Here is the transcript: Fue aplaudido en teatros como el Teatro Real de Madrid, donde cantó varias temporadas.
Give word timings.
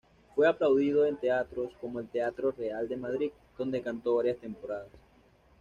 Fue 0.33 0.47
aplaudido 0.47 1.05
en 1.05 1.15
teatros 1.17 1.71
como 1.79 1.99
el 1.99 2.07
Teatro 2.07 2.51
Real 2.53 2.89
de 2.89 2.97
Madrid, 2.97 3.29
donde 3.55 3.83
cantó 3.83 4.15
varias 4.15 4.39
temporadas. 4.39 4.89